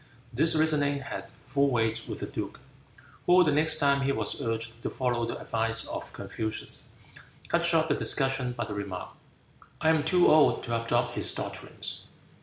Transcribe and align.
This 0.33 0.55
reasoning 0.55 1.01
had 1.01 1.31
full 1.45 1.69
weight 1.69 2.07
with 2.07 2.17
the 2.21 2.25
duke, 2.25 2.59
who 3.27 3.43
the 3.43 3.51
next 3.51 3.77
time 3.77 4.01
he 4.01 4.11
was 4.11 4.41
urged 4.41 4.81
to 4.81 4.89
follow 4.89 5.27
the 5.27 5.37
advice 5.39 5.87
of 5.87 6.11
Confucius, 6.11 6.89
cut 7.49 7.63
short 7.63 7.87
the 7.87 7.93
discussion 7.93 8.53
by 8.53 8.65
the 8.65 8.73
remark, 8.73 9.09
"I 9.79 9.89
am 9.89 10.03
too 10.03 10.27
old 10.27 10.63
to 10.63 10.83
adopt 10.83 11.13
his 11.13 11.31
doctrines." 11.31 12.01